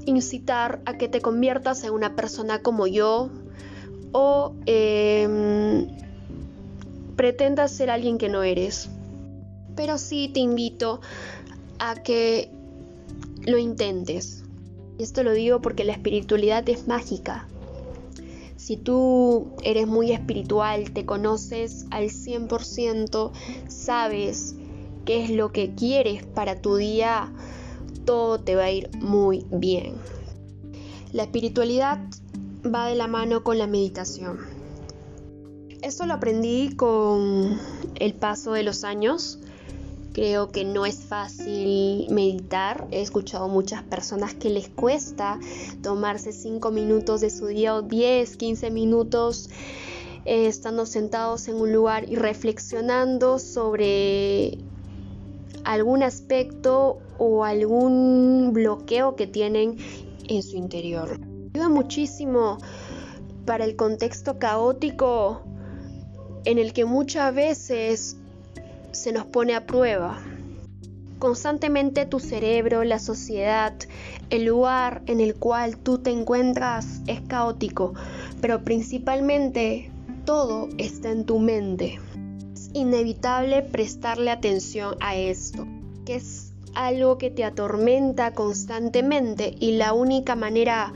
incitar 0.06 0.82
a 0.86 0.98
que 0.98 1.10
te 1.10 1.22
conviertas 1.22 1.84
en 1.84 1.92
una 1.92 2.16
persona 2.16 2.62
como 2.62 2.88
yo 2.88 3.30
o 4.12 4.54
em, 4.66 5.88
pretendas 7.18 7.72
ser 7.72 7.90
alguien 7.90 8.18
que 8.18 8.30
no 8.30 8.44
eres. 8.44 8.90
Pero 9.76 9.98
sí 9.98 10.30
te 10.34 10.40
invito 10.40 11.02
a 11.02 11.35
que 12.04 12.50
lo 13.46 13.58
intentes. 13.58 14.44
Y 14.98 15.04
esto 15.04 15.24
lo 15.24 15.34
digo 15.34 15.62
porque 15.62 15.84
la 15.84 15.94
espiritualidad 15.94 16.68
es 16.70 16.88
mágica. 16.88 17.48
Si 18.56 18.78
tú 18.78 19.48
eres 19.64 19.88
muy 19.88 20.12
espiritual, 20.12 20.92
te 20.92 21.06
conoces 21.06 21.86
al 21.92 22.06
100%, 22.06 23.32
sabes 23.68 24.56
qué 25.06 25.24
es 25.24 25.30
lo 25.30 25.52
que 25.52 25.76
quieres 25.76 26.26
para 26.26 26.62
tu 26.62 26.78
día, 26.78 27.32
todo 28.06 28.40
te 28.40 28.56
va 28.56 28.64
a 28.64 28.72
ir 28.72 28.90
muy 28.98 29.46
bien. 29.52 29.96
La 31.12 31.24
espiritualidad 31.24 32.00
va 32.66 32.88
de 32.88 32.96
la 32.96 33.08
mano 33.08 33.44
con 33.44 33.58
la 33.58 33.68
meditación. 33.68 34.40
Esto 35.82 36.08
lo 36.08 36.16
aprendí 36.16 36.76
con 36.76 37.60
el 37.96 38.14
paso 38.16 38.54
de 38.54 38.64
los 38.64 38.84
años 38.84 39.40
Creo 40.16 40.50
que 40.50 40.64
no 40.64 40.86
es 40.86 41.02
fácil 41.02 42.08
meditar. 42.10 42.88
He 42.90 43.02
escuchado 43.02 43.50
muchas 43.50 43.84
personas 43.84 44.34
que 44.34 44.50
les 44.50 44.70
cuesta 44.70 45.38
tomarse 45.82 46.32
5 46.32 46.72
minutos 46.72 47.20
de 47.20 47.30
su 47.30 47.48
día 47.48 47.76
o 47.76 47.82
10, 47.82 48.38
15 48.38 48.72
minutos 48.72 49.50
eh, 50.24 50.48
estando 50.48 50.86
sentados 50.86 51.50
en 51.50 51.56
un 51.56 51.74
lugar 51.74 52.10
y 52.10 52.16
reflexionando 52.16 53.40
sobre 53.40 54.58
algún 55.66 56.02
aspecto 56.02 57.00
o 57.18 57.44
algún 57.44 58.52
bloqueo 58.54 59.18
que 59.18 59.28
tienen 59.28 59.76
en 60.30 60.44
su 60.44 60.56
interior. 60.56 61.20
Ayuda 61.54 61.68
muchísimo 61.68 62.60
para 63.46 63.66
el 63.66 63.76
contexto 63.76 64.40
caótico 64.40 65.42
en 66.46 66.58
el 66.58 66.72
que 66.72 66.86
muchas 66.86 67.36
veces 67.36 68.16
se 68.96 69.12
nos 69.12 69.26
pone 69.26 69.54
a 69.54 69.66
prueba. 69.66 70.18
Constantemente 71.20 72.06
tu 72.06 72.20
cerebro, 72.20 72.84
la 72.84 73.00
sociedad, 73.00 73.74
el 74.30 74.46
lugar 74.46 75.02
en 75.06 75.20
el 75.20 75.36
cual 75.36 75.78
tú 75.78 76.00
te 76.00 76.12
encuentras 76.12 77.02
es 77.08 77.22
caótico, 77.22 77.94
pero 78.42 78.64
principalmente 78.64 79.92
todo 80.26 80.70
está 80.78 81.12
en 81.12 81.26
tu 81.26 81.40
mente. 81.40 82.00
Es 82.54 82.70
inevitable 82.74 83.62
prestarle 83.62 84.32
atención 84.32 84.96
a 85.00 85.16
esto, 85.16 85.68
que 86.06 86.16
es 86.16 86.54
algo 86.74 87.18
que 87.18 87.30
te 87.30 87.44
atormenta 87.44 88.34
constantemente 88.34 89.56
y 89.60 89.74
la 89.74 89.94
única 89.94 90.36
manera 90.36 90.94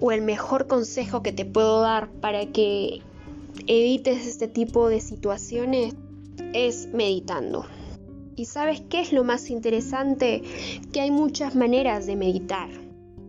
o 0.00 0.12
el 0.12 0.22
mejor 0.22 0.66
consejo 0.66 1.22
que 1.22 1.32
te 1.32 1.44
puedo 1.44 1.80
dar 1.80 2.10
para 2.10 2.46
que 2.46 3.02
evites 3.66 4.26
este 4.26 4.48
tipo 4.48 4.88
de 4.88 5.00
situaciones 5.00 5.94
es 6.52 6.88
meditando. 6.92 7.66
¿Y 8.36 8.46
sabes 8.46 8.80
qué 8.88 9.00
es 9.00 9.12
lo 9.12 9.24
más 9.24 9.50
interesante? 9.50 10.42
Que 10.92 11.00
hay 11.00 11.10
muchas 11.10 11.54
maneras 11.54 12.06
de 12.06 12.16
meditar. 12.16 12.68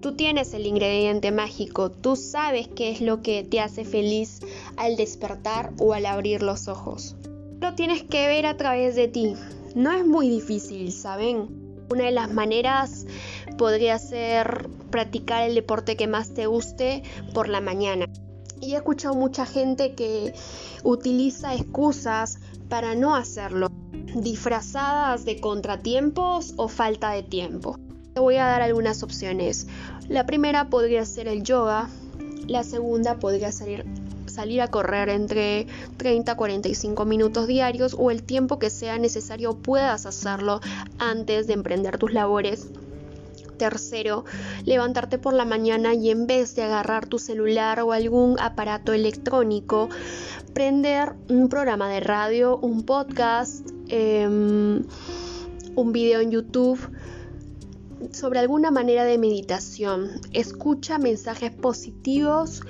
Tú 0.01 0.15
tienes 0.15 0.53
el 0.53 0.65
ingrediente 0.65 1.31
mágico, 1.31 1.91
tú 1.91 2.15
sabes 2.15 2.67
qué 2.67 2.91
es 2.91 3.01
lo 3.01 3.21
que 3.21 3.43
te 3.43 3.59
hace 3.59 3.85
feliz 3.85 4.39
al 4.77 4.95
despertar 4.97 5.73
o 5.79 5.93
al 5.93 6.05
abrir 6.05 6.43
los 6.43 6.67
ojos. 6.67 7.15
Lo 7.59 7.73
tienes 7.73 8.03
que 8.03 8.27
ver 8.27 8.45
a 8.45 8.57
través 8.57 8.95
de 8.95 9.07
ti. 9.07 9.33
No 9.75 9.91
es 9.91 10.05
muy 10.05 10.29
difícil, 10.29 10.91
¿saben? 10.91 11.65
Una 11.89 12.05
de 12.05 12.11
las 12.11 12.31
maneras 12.31 13.05
podría 13.57 13.97
ser 13.99 14.69
practicar 14.91 15.47
el 15.47 15.55
deporte 15.55 15.95
que 15.95 16.07
más 16.07 16.33
te 16.33 16.45
guste 16.45 17.03
por 17.33 17.49
la 17.49 17.61
mañana. 17.61 18.07
Y 18.61 18.73
he 18.73 18.77
escuchado 18.77 19.15
mucha 19.15 19.45
gente 19.45 19.95
que 19.95 20.33
utiliza 20.83 21.55
excusas 21.55 22.39
para 22.69 22.95
no 22.95 23.15
hacerlo, 23.15 23.69
disfrazadas 24.15 25.25
de 25.25 25.39
contratiempos 25.39 26.53
o 26.57 26.67
falta 26.67 27.11
de 27.11 27.23
tiempo. 27.23 27.77
Te 28.13 28.19
voy 28.19 28.35
a 28.35 28.45
dar 28.45 28.61
algunas 28.61 29.03
opciones. 29.03 29.67
La 30.07 30.25
primera 30.25 30.69
podría 30.69 31.05
ser 31.05 31.27
el 31.27 31.43
yoga, 31.43 31.89
la 32.47 32.63
segunda 32.63 33.15
podría 33.15 33.51
salir, 33.51 33.85
salir 34.25 34.61
a 34.61 34.67
correr 34.67 35.09
entre 35.09 35.67
30 35.97 36.31
a 36.31 36.37
45 36.37 37.05
minutos 37.05 37.47
diarios 37.47 37.95
o 37.97 38.11
el 38.11 38.23
tiempo 38.23 38.59
que 38.59 38.69
sea 38.69 38.97
necesario 38.97 39.55
puedas 39.55 40.05
hacerlo 40.05 40.61
antes 40.97 41.47
de 41.47 41.53
emprender 41.53 41.97
tus 41.97 42.13
labores 42.13 42.69
Tercero, 43.57 44.25
levantarte 44.65 45.17
por 45.17 45.33
la 45.33 45.45
mañana 45.45 45.93
y 45.93 46.09
en 46.09 46.27
vez 46.27 46.55
de 46.55 46.63
agarrar 46.63 47.07
tu 47.07 47.19
celular 47.19 47.79
o 47.81 47.91
algún 47.91 48.39
aparato 48.39 48.93
electrónico, 48.93 49.89
prender 50.53 51.13
un 51.29 51.49
programa 51.49 51.89
de 51.89 51.99
radio, 51.99 52.57
un 52.57 52.83
podcast, 52.83 53.69
em, 53.87 54.83
un 55.75 55.91
video 55.91 56.21
en 56.21 56.31
YouTube 56.31 56.79
sobre 58.11 58.39
alguna 58.39 58.71
manera 58.71 59.03
de 59.03 59.17
meditación. 59.17 60.21
Escucha 60.31 60.97
mensajes 60.97 61.51
positivos 61.51 62.61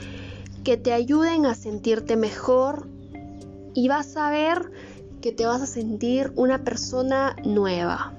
que 0.63 0.77
te 0.77 0.93
ayuden 0.93 1.45
a 1.45 1.55
sentirte 1.55 2.15
mejor 2.15 2.89
y 3.73 3.87
vas 3.87 4.17
a 4.17 4.29
ver 4.31 4.71
que 5.21 5.31
te 5.31 5.45
vas 5.45 5.61
a 5.61 5.67
sentir 5.67 6.31
una 6.35 6.63
persona 6.63 7.35
nueva. 7.45 8.13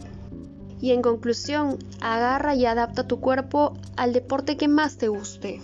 Y 0.81 0.93
en 0.93 1.03
conclusión, 1.03 1.79
agarra 2.01 2.55
y 2.55 2.67
adapta 2.67 3.07
tu 3.07 3.21
cuerpo 3.21 3.75
al 3.97 4.13
deporte 4.13 4.57
que 4.57 4.69
más 4.69 4.99
te 4.99 5.09
guste. 5.09 5.61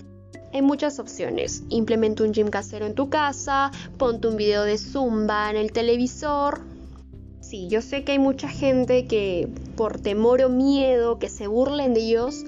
Hay 0.53 0.63
muchas 0.63 0.99
opciones. 0.99 1.63
Implementa 1.71 2.25
un 2.25 2.33
gym 2.33 2.49
casero 2.49 2.87
en 2.87 2.95
tu 2.95 3.09
casa, 3.09 3.71
ponte 3.99 4.29
un 4.29 4.37
video 4.37 4.65
de 4.65 4.77
zumba 4.77 5.51
en 5.51 5.57
el 5.57 5.73
televisor. 5.73 6.61
Sí, 7.41 7.69
yo 7.69 7.83
sé 7.83 8.05
que 8.05 8.13
hay 8.13 8.19
mucha 8.19 8.49
gente 8.49 9.07
que 9.07 9.49
por 9.77 10.01
temor 10.01 10.43
o 10.43 10.49
miedo 10.49 11.19
que 11.19 11.29
se 11.29 11.47
burlen 11.47 11.93
de 11.93 12.01
ellos, 12.01 12.45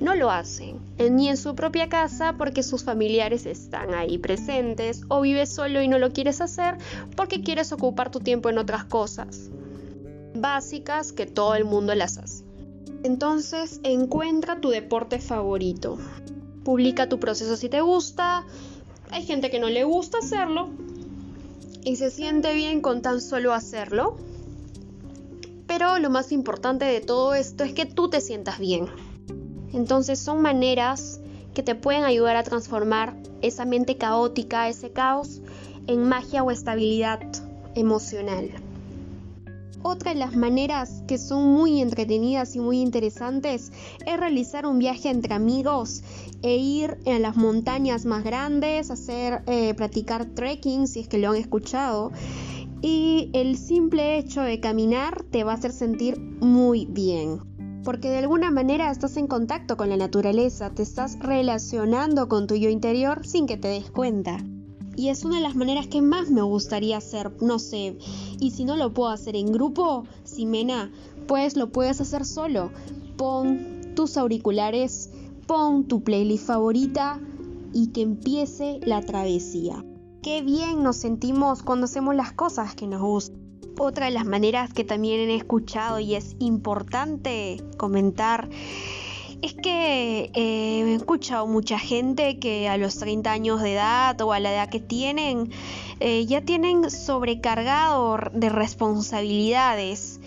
no 0.00 0.14
lo 0.14 0.30
hacen, 0.30 0.78
ni 0.98 1.28
en 1.28 1.36
su 1.36 1.54
propia 1.54 1.88
casa 1.88 2.34
porque 2.38 2.62
sus 2.62 2.82
familiares 2.82 3.46
están 3.46 3.94
ahí 3.94 4.18
presentes 4.18 5.02
o 5.08 5.20
vives 5.20 5.52
solo 5.52 5.82
y 5.82 5.88
no 5.88 5.98
lo 5.98 6.12
quieres 6.12 6.40
hacer 6.40 6.76
porque 7.14 7.42
quieres 7.42 7.72
ocupar 7.72 8.10
tu 8.10 8.20
tiempo 8.20 8.48
en 8.48 8.58
otras 8.58 8.84
cosas 8.84 9.50
básicas 10.40 11.12
que 11.12 11.26
todo 11.26 11.54
el 11.54 11.64
mundo 11.64 11.94
las 11.94 12.18
hace. 12.18 12.44
Entonces, 13.02 13.80
encuentra 13.82 14.60
tu 14.60 14.70
deporte 14.70 15.18
favorito. 15.18 15.98
Publica 16.64 17.08
tu 17.08 17.20
proceso 17.20 17.56
si 17.56 17.68
te 17.68 17.80
gusta. 17.80 18.44
Hay 19.10 19.24
gente 19.24 19.50
que 19.50 19.60
no 19.60 19.68
le 19.68 19.84
gusta 19.84 20.18
hacerlo 20.18 20.68
y 21.84 21.96
se 21.96 22.10
siente 22.10 22.54
bien 22.54 22.80
con 22.80 23.02
tan 23.02 23.20
solo 23.20 23.54
hacerlo. 23.54 24.16
Pero 25.66 25.98
lo 25.98 26.10
más 26.10 26.32
importante 26.32 26.84
de 26.84 27.00
todo 27.00 27.34
esto 27.34 27.64
es 27.64 27.72
que 27.72 27.86
tú 27.86 28.10
te 28.10 28.20
sientas 28.20 28.58
bien. 28.58 28.86
Entonces 29.72 30.18
son 30.18 30.42
maneras 30.42 31.20
que 31.54 31.62
te 31.62 31.74
pueden 31.74 32.04
ayudar 32.04 32.36
a 32.36 32.42
transformar 32.42 33.16
esa 33.42 33.64
mente 33.64 33.96
caótica, 33.96 34.68
ese 34.68 34.90
caos, 34.90 35.40
en 35.86 36.08
magia 36.08 36.42
o 36.42 36.50
estabilidad 36.50 37.20
emocional. 37.74 38.50
Otra 39.82 40.12
de 40.12 40.18
las 40.18 40.34
maneras 40.34 41.04
que 41.06 41.18
son 41.18 41.52
muy 41.52 41.80
entretenidas 41.80 42.56
y 42.56 42.60
muy 42.60 42.80
interesantes 42.80 43.70
es 44.04 44.16
realizar 44.18 44.66
un 44.66 44.78
viaje 44.78 45.08
entre 45.08 45.34
amigos 45.34 46.02
e 46.42 46.56
ir 46.56 46.98
a 47.06 47.18
las 47.18 47.36
montañas 47.36 48.04
más 48.04 48.24
grandes, 48.24 48.90
hacer, 48.90 49.42
eh, 49.46 49.74
practicar 49.74 50.26
trekking 50.26 50.88
si 50.88 51.00
es 51.00 51.08
que 51.08 51.18
lo 51.18 51.30
han 51.30 51.36
escuchado. 51.36 52.10
Y 52.82 53.30
el 53.32 53.56
simple 53.56 54.18
hecho 54.18 54.42
de 54.42 54.60
caminar 54.60 55.24
te 55.30 55.44
va 55.44 55.52
a 55.52 55.54
hacer 55.54 55.72
sentir 55.72 56.18
muy 56.18 56.86
bien. 56.86 57.40
Porque 57.84 58.10
de 58.10 58.18
alguna 58.18 58.50
manera 58.50 58.90
estás 58.90 59.16
en 59.16 59.28
contacto 59.28 59.76
con 59.76 59.88
la 59.88 59.96
naturaleza, 59.96 60.70
te 60.70 60.82
estás 60.82 61.18
relacionando 61.20 62.28
con 62.28 62.46
tu 62.46 62.56
yo 62.56 62.68
interior 62.68 63.26
sin 63.26 63.46
que 63.46 63.56
te 63.56 63.68
des 63.68 63.90
cuenta 63.90 64.38
y 64.98 65.10
es 65.10 65.24
una 65.24 65.36
de 65.36 65.42
las 65.42 65.54
maneras 65.54 65.86
que 65.86 66.02
más 66.02 66.28
me 66.28 66.42
gustaría 66.42 66.96
hacer, 66.96 67.30
no 67.40 67.60
sé, 67.60 67.96
y 68.40 68.50
si 68.50 68.64
no 68.64 68.74
lo 68.74 68.92
puedo 68.92 69.10
hacer 69.10 69.36
en 69.36 69.52
grupo, 69.52 70.04
Simena, 70.24 70.90
pues 71.28 71.56
lo 71.56 71.70
puedes 71.70 72.00
hacer 72.00 72.24
solo. 72.24 72.72
Pon 73.16 73.94
tus 73.94 74.16
auriculares, 74.16 75.10
pon 75.46 75.86
tu 75.86 76.02
playlist 76.02 76.46
favorita 76.46 77.20
y 77.72 77.92
que 77.92 78.02
empiece 78.02 78.80
la 78.84 79.00
travesía. 79.00 79.84
Qué 80.20 80.42
bien 80.42 80.82
nos 80.82 80.96
sentimos 80.96 81.62
cuando 81.62 81.84
hacemos 81.84 82.16
las 82.16 82.32
cosas 82.32 82.74
que 82.74 82.88
nos 82.88 83.00
gustan. 83.00 83.38
Otra 83.78 84.06
de 84.06 84.12
las 84.12 84.26
maneras 84.26 84.74
que 84.74 84.82
también 84.82 85.30
he 85.30 85.36
escuchado 85.36 86.00
y 86.00 86.16
es 86.16 86.34
importante 86.40 87.62
comentar 87.76 88.50
es 89.42 89.54
que 89.54 90.30
eh, 90.34 90.82
he 90.84 90.94
escuchado 90.94 91.46
mucha 91.46 91.78
gente 91.78 92.38
que 92.38 92.68
a 92.68 92.76
los 92.76 92.98
30 92.98 93.30
años 93.30 93.62
de 93.62 93.74
edad 93.74 94.20
o 94.20 94.32
a 94.32 94.40
la 94.40 94.52
edad 94.52 94.68
que 94.68 94.80
tienen, 94.80 95.50
eh, 96.00 96.26
ya 96.26 96.40
tienen 96.40 96.90
sobrecargado 96.90 98.18
de 98.32 98.48
responsabilidades. 98.48 100.20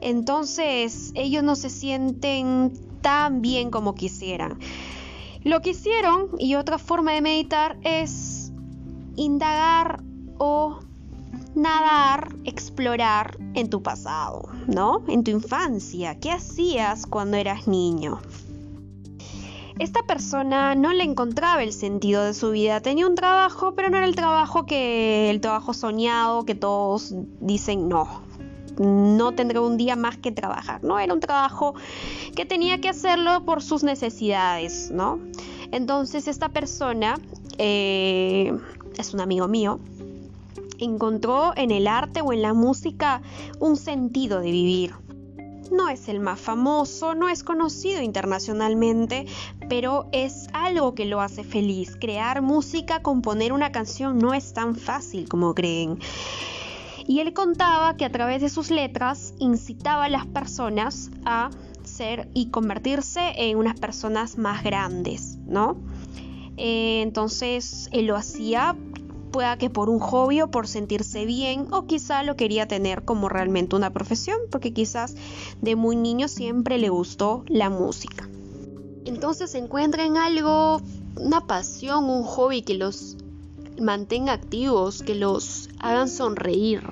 Entonces 0.00 1.12
ellos 1.14 1.42
no 1.42 1.56
se 1.56 1.70
sienten 1.70 2.72
tan 3.00 3.42
bien 3.42 3.70
como 3.70 3.94
quisieran. 3.94 4.58
Lo 5.44 5.60
que 5.60 5.70
hicieron, 5.70 6.28
y 6.38 6.56
otra 6.56 6.78
forma 6.78 7.12
de 7.12 7.20
meditar, 7.20 7.78
es 7.82 8.52
indagar 9.16 10.02
o 10.38 10.80
nadar, 11.54 12.34
explorar 12.44 13.38
en 13.54 13.70
tu 13.70 13.82
pasado, 13.82 14.48
¿no? 14.66 15.02
En 15.08 15.24
tu 15.24 15.30
infancia. 15.30 16.18
¿Qué 16.18 16.30
hacías 16.32 17.06
cuando 17.06 17.36
eras 17.36 17.66
niño? 17.66 18.20
Esta 19.78 20.02
persona 20.02 20.74
no 20.74 20.92
le 20.92 21.04
encontraba 21.04 21.62
el 21.62 21.72
sentido 21.72 22.24
de 22.24 22.34
su 22.34 22.50
vida. 22.50 22.80
Tenía 22.80 23.06
un 23.06 23.14
trabajo, 23.14 23.74
pero 23.74 23.90
no 23.90 23.96
era 23.96 24.06
el 24.06 24.16
trabajo 24.16 24.66
que 24.66 25.30
el 25.30 25.40
trabajo 25.40 25.72
soñado, 25.72 26.44
que 26.44 26.54
todos 26.54 27.14
dicen 27.40 27.88
no. 27.88 28.22
No 28.78 29.32
tendré 29.32 29.58
un 29.58 29.76
día 29.76 29.96
más 29.96 30.16
que 30.16 30.30
trabajar, 30.30 30.82
¿no? 30.84 30.98
Era 30.98 31.12
un 31.12 31.20
trabajo 31.20 31.74
que 32.36 32.44
tenía 32.44 32.80
que 32.80 32.88
hacerlo 32.88 33.44
por 33.44 33.62
sus 33.62 33.82
necesidades, 33.82 34.90
¿no? 34.92 35.18
Entonces 35.72 36.28
esta 36.28 36.48
persona 36.48 37.18
eh, 37.58 38.56
es 38.96 39.14
un 39.14 39.20
amigo 39.20 39.48
mío, 39.48 39.80
encontró 40.78 41.52
en 41.56 41.70
el 41.70 41.86
arte 41.86 42.20
o 42.20 42.32
en 42.32 42.42
la 42.42 42.54
música 42.54 43.20
un 43.58 43.76
sentido 43.76 44.40
de 44.40 44.50
vivir, 44.50 44.94
no 45.70 45.88
es 45.88 46.08
el 46.08 46.20
más 46.20 46.40
famoso, 46.40 47.14
no 47.14 47.28
es 47.28 47.42
conocido 47.42 48.02
internacionalmente, 48.02 49.26
pero 49.68 50.08
es 50.12 50.48
algo 50.52 50.94
que 50.94 51.04
lo 51.06 51.20
hace 51.20 51.44
feliz. 51.44 51.96
Crear 52.00 52.42
música, 52.42 53.02
componer 53.02 53.52
una 53.52 53.72
canción 53.72 54.18
no 54.18 54.34
es 54.34 54.52
tan 54.52 54.74
fácil 54.76 55.28
como 55.28 55.54
creen. 55.54 55.98
Y 57.06 57.20
él 57.20 57.32
contaba 57.32 57.96
que 57.96 58.04
a 58.04 58.12
través 58.12 58.42
de 58.42 58.50
sus 58.50 58.70
letras 58.70 59.34
incitaba 59.38 60.04
a 60.04 60.08
las 60.10 60.26
personas 60.26 61.10
a 61.24 61.50
ser 61.82 62.28
y 62.34 62.50
convertirse 62.50 63.32
en 63.36 63.56
unas 63.56 63.80
personas 63.80 64.36
más 64.36 64.62
grandes, 64.62 65.38
¿no? 65.46 65.78
Eh, 66.58 67.02
entonces 67.02 67.88
él 67.92 68.06
lo 68.06 68.16
hacía 68.16 68.76
pueda 69.28 69.58
que 69.58 69.70
por 69.70 69.90
un 69.90 69.98
hobby 69.98 70.40
o 70.40 70.50
por 70.50 70.66
sentirse 70.66 71.24
bien 71.24 71.66
o 71.70 71.86
quizá 71.86 72.22
lo 72.22 72.36
quería 72.36 72.66
tener 72.66 73.04
como 73.04 73.28
realmente 73.28 73.76
una 73.76 73.92
profesión 73.92 74.38
porque 74.50 74.72
quizás 74.72 75.14
de 75.60 75.76
muy 75.76 75.96
niño 75.96 76.28
siempre 76.28 76.78
le 76.78 76.88
gustó 76.88 77.44
la 77.48 77.70
música. 77.70 78.28
Entonces 79.04 79.54
encuentren 79.54 80.16
algo, 80.16 80.80
una 81.16 81.46
pasión, 81.46 82.04
un 82.04 82.24
hobby 82.24 82.62
que 82.62 82.74
los 82.74 83.16
mantenga 83.80 84.32
activos, 84.32 85.02
que 85.02 85.14
los 85.14 85.68
hagan 85.78 86.08
sonreír, 86.08 86.82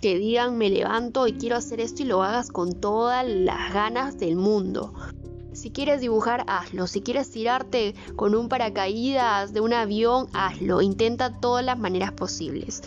que 0.00 0.18
digan 0.18 0.56
me 0.56 0.70
levanto 0.70 1.26
y 1.26 1.34
quiero 1.34 1.56
hacer 1.56 1.80
esto 1.80 2.02
y 2.02 2.06
lo 2.06 2.22
hagas 2.22 2.50
con 2.50 2.74
todas 2.74 3.26
las 3.26 3.72
ganas 3.72 4.18
del 4.18 4.36
mundo. 4.36 4.92
Si 5.52 5.70
quieres 5.70 6.00
dibujar, 6.00 6.44
hazlo. 6.48 6.86
Si 6.86 7.02
quieres 7.02 7.30
tirarte 7.30 7.94
con 8.16 8.34
un 8.34 8.48
paracaídas 8.48 9.52
de 9.52 9.60
un 9.60 9.72
avión, 9.72 10.28
hazlo. 10.32 10.80
Intenta 10.80 11.40
todas 11.40 11.64
las 11.64 11.78
maneras 11.78 12.12
posibles. 12.12 12.82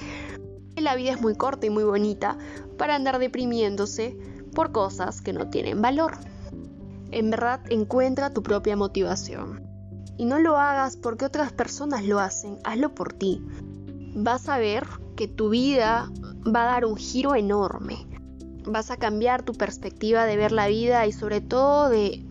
La 0.76 0.96
vida 0.96 1.12
es 1.12 1.22
muy 1.22 1.36
corta 1.36 1.68
y 1.68 1.70
muy 1.70 1.84
bonita 1.84 2.38
para 2.78 2.96
andar 2.96 3.20
deprimiéndose 3.20 4.18
por 4.54 4.72
cosas 4.72 5.22
que 5.22 5.32
no 5.32 5.50
tienen 5.50 5.82
valor. 5.82 6.18
En 7.12 7.30
verdad, 7.30 7.62
encuentra 7.70 8.34
tu 8.34 8.42
propia 8.42 8.76
motivación. 8.76 9.64
Y 10.18 10.26
no 10.26 10.40
lo 10.40 10.58
hagas 10.58 10.98
porque 10.98 11.26
otras 11.26 11.54
personas 11.54 12.04
lo 12.06 12.20
hacen, 12.20 12.58
hazlo 12.64 12.96
por 12.96 13.14
ti. 13.14 13.42
Vas 14.16 14.50
a 14.50 14.58
ver 14.58 14.86
que 15.16 15.28
tu 15.28 15.50
vida 15.50 16.12
va 16.46 16.64
a 16.64 16.72
dar 16.72 16.86
un 16.86 16.98
giro 16.98 17.36
enorme. 17.36 18.08
Vas 18.66 18.92
a 18.92 18.98
cambiar 18.98 19.44
tu 19.44 19.54
perspectiva 19.54 20.26
de 20.26 20.38
ver 20.38 20.52
la 20.52 20.68
vida 20.68 21.06
y 21.06 21.12
sobre 21.12 21.42
todo 21.42 21.90
de 21.90 22.25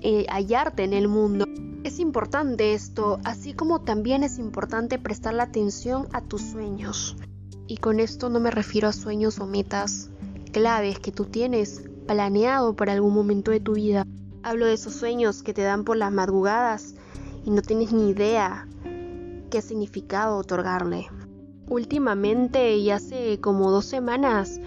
eh, 0.00 0.26
hallarte 0.28 0.84
en 0.84 0.92
el 0.92 1.08
mundo. 1.08 1.44
Es 1.84 1.98
importante 1.98 2.74
esto, 2.74 3.18
así 3.24 3.54
como 3.54 3.80
también 3.80 4.22
es 4.22 4.38
importante 4.38 4.98
prestar 4.98 5.34
la 5.34 5.44
atención 5.44 6.06
a 6.12 6.20
tus 6.20 6.42
sueños. 6.42 7.16
Y 7.66 7.78
con 7.78 8.00
esto 8.00 8.28
no 8.30 8.40
me 8.40 8.50
refiero 8.50 8.88
a 8.88 8.92
sueños 8.92 9.38
o 9.38 9.46
metas 9.46 10.10
claves 10.52 10.98
que 10.98 11.12
tú 11.12 11.24
tienes 11.24 11.82
planeado 12.06 12.74
para 12.74 12.92
algún 12.92 13.14
momento 13.14 13.50
de 13.50 13.60
tu 13.60 13.74
vida. 13.74 14.06
Hablo 14.42 14.66
de 14.66 14.74
esos 14.74 14.94
sueños 14.94 15.42
que 15.42 15.54
te 15.54 15.62
dan 15.62 15.84
por 15.84 15.96
las 15.96 16.12
madrugadas 16.12 16.94
y 17.44 17.50
no 17.50 17.62
tienes 17.62 17.92
ni 17.92 18.10
idea 18.10 18.66
qué 19.50 19.62
significado 19.62 20.36
otorgarle. 20.38 21.06
Últimamente 21.68 22.76
y 22.76 22.90
hace 22.90 23.40
como 23.40 23.70
dos 23.70 23.84
semanas 23.84 24.60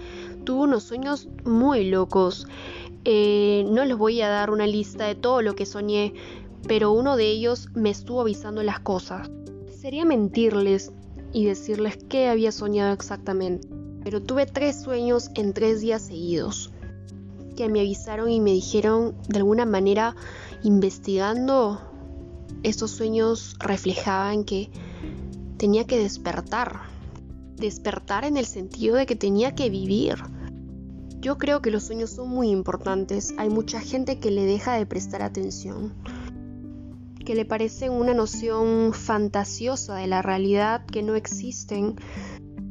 tuve 0.44 0.62
unos 0.62 0.84
sueños 0.84 1.28
muy 1.44 1.90
locos 1.90 2.46
Eh, 3.04 3.64
no 3.68 3.84
les 3.84 3.96
voy 3.96 4.20
a 4.20 4.28
dar 4.28 4.50
una 4.50 4.66
lista 4.66 5.06
de 5.06 5.14
todo 5.14 5.42
lo 5.42 5.54
que 5.54 5.66
soñé, 5.66 6.14
pero 6.68 6.92
uno 6.92 7.16
de 7.16 7.28
ellos 7.28 7.68
me 7.74 7.90
estuvo 7.90 8.20
avisando 8.20 8.62
las 8.62 8.80
cosas. 8.80 9.30
Sería 9.76 10.04
mentirles 10.04 10.92
y 11.32 11.44
decirles 11.44 11.98
qué 12.08 12.28
había 12.28 12.52
soñado 12.52 12.92
exactamente, 12.92 13.68
pero 14.04 14.22
tuve 14.22 14.46
tres 14.46 14.80
sueños 14.80 15.30
en 15.34 15.52
tres 15.52 15.80
días 15.80 16.02
seguidos, 16.02 16.70
que 17.56 17.68
me 17.68 17.80
avisaron 17.80 18.30
y 18.30 18.40
me 18.40 18.52
dijeron 18.52 19.14
de 19.28 19.38
alguna 19.38 19.64
manera, 19.64 20.14
investigando, 20.62 21.80
estos 22.62 22.92
sueños 22.92 23.56
reflejaban 23.58 24.44
que 24.44 24.70
tenía 25.56 25.84
que 25.84 25.98
despertar. 25.98 26.82
Despertar 27.56 28.24
en 28.24 28.36
el 28.36 28.46
sentido 28.46 28.96
de 28.96 29.06
que 29.06 29.16
tenía 29.16 29.54
que 29.54 29.70
vivir. 29.70 30.16
Yo 31.22 31.38
creo 31.38 31.62
que 31.62 31.70
los 31.70 31.84
sueños 31.84 32.10
son 32.10 32.28
muy 32.28 32.50
importantes. 32.50 33.32
Hay 33.38 33.48
mucha 33.48 33.80
gente 33.80 34.18
que 34.18 34.30
le 34.30 34.44
deja 34.44 34.74
de 34.74 34.84
prestar 34.84 35.22
atención 35.22 35.94
que 37.24 37.34
le 37.34 37.44
parecen 37.44 37.92
una 37.92 38.14
noción 38.14 38.92
fantasiosa 38.92 39.96
de 39.96 40.06
la 40.06 40.22
realidad 40.22 40.84
que 40.84 41.02
no 41.02 41.14
existen. 41.14 41.96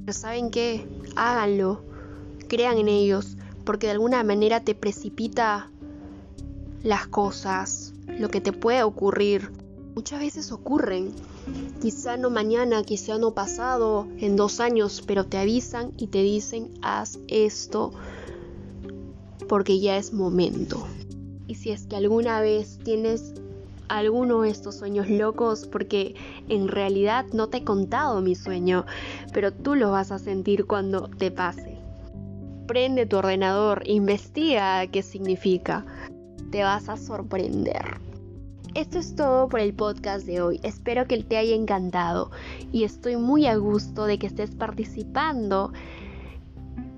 Pero 0.06 0.14
saben 0.14 0.52
qué, 0.52 0.86
háganlo, 1.16 1.84
crean 2.48 2.78
en 2.78 2.88
ellos, 2.90 3.38
porque 3.64 3.88
de 3.88 3.94
alguna 3.94 4.24
manera 4.24 4.60
te 4.60 4.76
precipita 4.76 5.72
las 6.84 7.08
cosas, 7.08 7.94
lo 8.08 8.30
que 8.30 8.42
te 8.42 8.52
puede 8.52 8.84
ocurrir. 8.84 9.52
Muchas 9.96 10.20
veces 10.20 10.52
ocurren, 10.52 11.14
quizá 11.82 12.18
no 12.18 12.30
mañana, 12.30 12.84
quizá 12.84 13.18
no 13.18 13.34
pasado, 13.34 14.08
en 14.18 14.36
dos 14.36 14.60
años, 14.60 15.04
pero 15.06 15.26
te 15.26 15.38
avisan 15.38 15.92
y 15.98 16.08
te 16.08 16.24
dicen, 16.24 16.72
haz 16.82 17.20
esto 17.28 17.94
porque 19.48 19.80
ya 19.80 19.98
es 19.98 20.14
momento. 20.14 20.88
Y 21.48 21.56
si 21.56 21.72
es 21.72 21.86
que 21.86 21.96
alguna 21.96 22.42
vez 22.42 22.80
tienes 22.84 23.34
alguno 23.92 24.42
de 24.42 24.50
estos 24.50 24.76
sueños 24.76 25.10
locos 25.10 25.68
porque 25.68 26.16
en 26.48 26.70
realidad 26.70 27.26
no 27.34 27.50
te 27.50 27.58
he 27.58 27.64
contado 27.64 28.22
mi 28.22 28.36
sueño, 28.36 28.86
pero 29.34 29.52
tú 29.52 29.76
lo 29.76 29.92
vas 29.92 30.12
a 30.12 30.20
sentir 30.20 30.66
cuando 30.66 31.10
te 31.10 31.30
pase. 31.30 31.78
Prende 32.68 33.06
tu 33.06 33.18
ordenador, 33.18 33.84
investiga 33.86 34.88
qué 34.88 35.04
significa. 35.04 35.86
Te 36.52 36.64
vas 36.64 36.88
a 36.88 36.96
sorprender. 36.96 38.00
Esto 38.74 39.00
es 39.00 39.16
todo 39.16 39.50
por 39.50 39.60
el 39.60 39.74
podcast 39.74 40.26
de 40.26 40.42
hoy. 40.42 40.62
Espero 40.64 41.06
que 41.06 41.22
te 41.22 41.36
haya 41.36 41.56
encantado 41.56 42.32
y 42.72 42.86
estoy 42.86 43.18
muy 43.18 43.46
a 43.46 43.58
gusto 43.58 44.06
de 44.06 44.18
que 44.18 44.28
estés 44.28 44.52
participando 44.52 45.74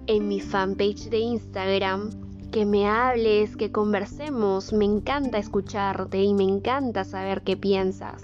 en 0.05 0.27
mi 0.27 0.39
fanpage 0.39 1.09
de 1.09 1.17
Instagram 1.17 2.11
que 2.53 2.65
me 2.67 2.87
hables, 2.87 3.57
que 3.57 3.71
conversemos. 3.71 4.73
Me 4.73 4.85
encanta 4.85 5.39
escucharte 5.39 6.21
y 6.21 6.35
me 6.35 6.43
encanta 6.43 7.03
saber 7.03 7.41
qué 7.41 7.57
piensas. 7.57 8.21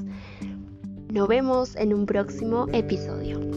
Nos 1.12 1.28
vemos 1.28 1.76
en 1.76 1.96
un 1.96 2.06
próximo 2.06 2.68
episodio. 2.72 3.49